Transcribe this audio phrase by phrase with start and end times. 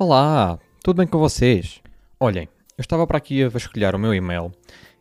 [0.00, 1.82] Olá, tudo bem com vocês?
[2.20, 4.52] Olhem, eu estava para aqui a vasculhar o meu e-mail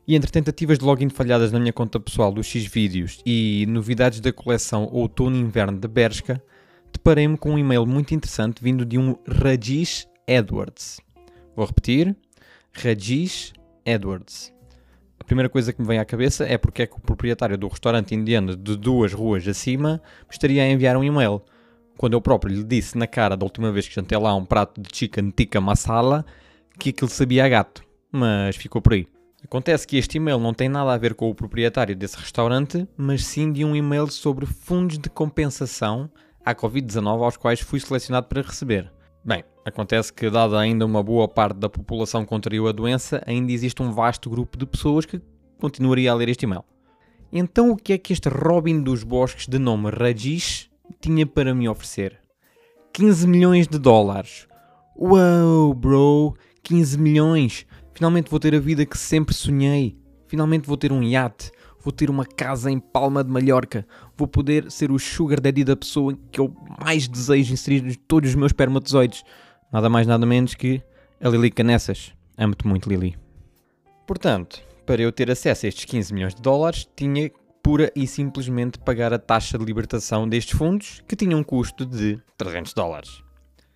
[0.08, 4.34] e entre tentativas de login falhadas na minha conta pessoal do Xvideos e novidades da
[4.34, 6.42] coleção Outono e Inverno de Bershka,
[6.92, 11.00] deparei-me com um e-mail muito interessante vindo de um Rajesh Edwards.
[11.56, 12.16] Vou repetir,
[12.74, 13.54] Rajesh
[13.86, 14.52] Edwards.
[15.20, 17.68] A primeira coisa que me vem à cabeça é porque é que o proprietário do
[17.68, 21.44] restaurante indiano de duas ruas acima estaria a enviar um e-mail
[21.98, 24.80] quando eu próprio lhe disse na cara da última vez que jantei lá um prato
[24.80, 26.26] de chicken tikka masala
[26.80, 29.08] que aquilo sabia a gato, mas ficou por aí.
[29.44, 33.26] Acontece que este e-mail não tem nada a ver com o proprietário desse restaurante, mas
[33.26, 36.10] sim de um e-mail sobre fundos de compensação
[36.46, 38.92] à Covid-19 aos quais fui selecionado para receber.
[39.24, 43.82] Bem, acontece que, dada ainda uma boa parte da população contraiu a doença, ainda existe
[43.82, 45.22] um vasto grupo de pessoas que
[45.60, 46.64] continuaria a ler este e-mail.
[47.32, 51.68] Então, o que é que este Robin dos Bosques de nome Rajesh tinha para me
[51.68, 52.20] oferecer?
[52.94, 54.48] 15 milhões de dólares.
[54.98, 56.36] Uau, bro!
[56.64, 57.66] 15 milhões!
[57.94, 59.98] Finalmente vou ter a vida que sempre sonhei.
[60.28, 61.52] Finalmente vou ter um iate.
[61.80, 63.88] Vou ter uma casa em Palma de Mallorca.
[64.18, 68.32] Vou poder ser o sugar daddy da pessoa que eu mais desejo inserir em todos
[68.32, 69.24] os meus espermatozoides.
[69.72, 70.82] Nada mais, nada menos que
[71.22, 72.14] a Lili Canessas.
[72.38, 73.18] Amo-te muito, Lili.
[74.06, 77.32] Portanto, para eu ter acesso a estes 15 milhões de dólares, tinha
[77.68, 82.18] pura e simplesmente pagar a taxa de libertação destes fundos, que tinha um custo de
[82.38, 83.22] 300 dólares,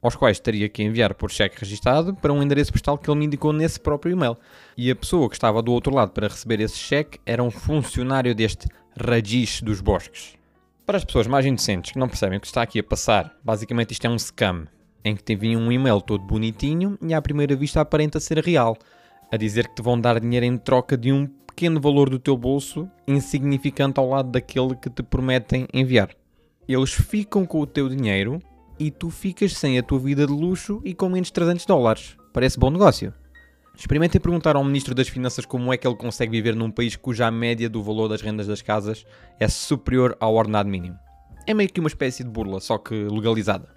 [0.02, 3.26] aos quais teria que enviar por cheque registado para um endereço postal que ele me
[3.26, 4.38] indicou nesse próprio e-mail.
[4.78, 8.34] E a pessoa que estava do outro lado para receber esse cheque era um funcionário
[8.34, 8.66] deste
[8.98, 10.38] Rajish dos Bosques.
[10.86, 13.92] Para as pessoas mais inocentes que não percebem o que está aqui a passar, basicamente
[13.92, 14.68] isto é um scam,
[15.04, 18.78] em que te enviam um e-mail todo bonitinho e à primeira vista aparenta ser real,
[19.32, 22.36] a dizer que te vão dar dinheiro em troca de um pequeno valor do teu
[22.36, 26.10] bolso, insignificante ao lado daquele que te prometem enviar.
[26.68, 28.40] Eles ficam com o teu dinheiro
[28.80, 32.18] e tu ficas sem a tua vida de luxo e com menos 300 dólares.
[32.34, 33.14] Parece bom negócio.
[33.76, 37.32] Experimentem perguntar ao Ministro das Finanças como é que ele consegue viver num país cuja
[37.32, 39.06] média do valor das rendas das casas
[39.40, 40.98] é superior ao ordenado mínimo.
[41.48, 43.70] É meio que uma espécie de burla, só que legalizada.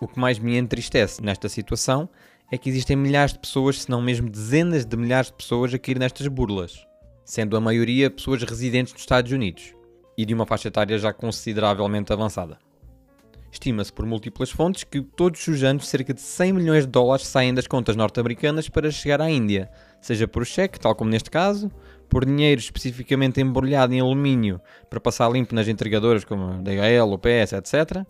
[0.00, 2.08] O que mais me entristece nesta situação
[2.50, 5.78] é que existem milhares de pessoas, se não mesmo dezenas de milhares de pessoas a
[5.78, 6.86] cair nestas burlas,
[7.24, 9.74] sendo a maioria pessoas residentes nos Estados Unidos
[10.16, 12.58] e de uma faixa etária já consideravelmente avançada.
[13.50, 17.54] Estima-se por múltiplas fontes que todos os anos cerca de 100 milhões de dólares saem
[17.54, 19.70] das contas norte-americanas para chegar à Índia,
[20.00, 21.70] seja por cheque, tal como neste caso,
[22.08, 28.04] por dinheiro especificamente embrulhado em alumínio para passar limpo nas entregadoras como DHL, UPS, etc.,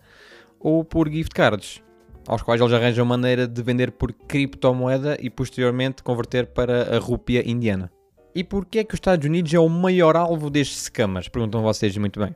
[0.59, 1.83] ou por gift cards,
[2.27, 7.49] aos quais eles arranjam maneira de vender por criptomoeda e posteriormente converter para a rúpia
[7.49, 7.91] indiana.
[8.35, 11.29] E porquê é que os Estados Unidos é o maior alvo destes scammers?
[11.29, 12.35] Perguntam vocês muito bem.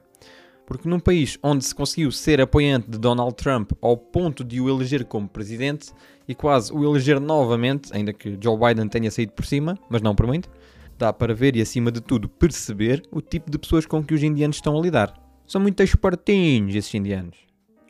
[0.64, 4.68] Porque num país onde se conseguiu ser apoiante de Donald Trump ao ponto de o
[4.68, 5.92] eleger como presidente
[6.26, 10.14] e quase o eleger novamente, ainda que Joe Biden tenha saído por cima, mas não
[10.14, 10.48] por muito,
[10.96, 14.22] dá para ver e acima de tudo perceber o tipo de pessoas com que os
[14.22, 15.12] indianos estão a lidar.
[15.46, 17.36] São muito espertinhos esses indianos.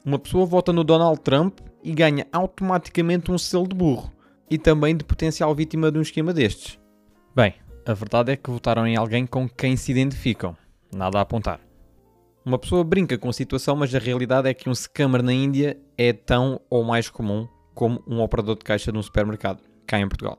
[0.05, 4.13] Uma pessoa vota no Donald Trump e ganha automaticamente um selo de burro
[4.51, 6.79] e também de potencial vítima de um esquema destes.
[7.35, 7.55] Bem,
[7.87, 10.57] a verdade é que votaram em alguém com quem se identificam.
[10.95, 11.61] Nada a apontar.
[12.45, 15.79] Uma pessoa brinca com a situação, mas a realidade é que um scammer na Índia
[15.97, 20.39] é tão ou mais comum como um operador de caixa num supermercado, cá em Portugal.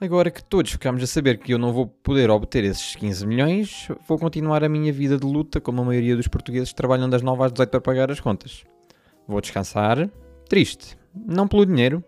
[0.00, 3.88] Agora que todos ficamos a saber que eu não vou poder obter esses 15 milhões,
[4.08, 7.44] vou continuar a minha vida de luta como a maioria dos portugueses trabalham das 9
[7.44, 8.64] às 18 para pagar as contas.
[9.28, 10.10] Vou descansar,
[10.50, 12.02] Triste, não pelo dinheiro,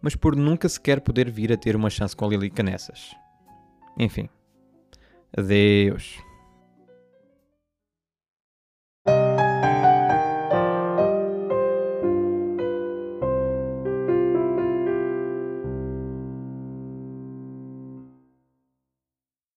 [0.00, 3.16] mas por nunca sequer poder vir a ter uma chance com a Lili Canessas.
[3.98, 4.28] Enfim,
[5.36, 6.16] adeus.